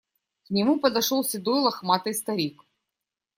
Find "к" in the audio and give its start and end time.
0.47-0.49